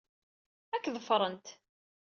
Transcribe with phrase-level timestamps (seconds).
[0.75, 1.47] Ad k-ḍefrent.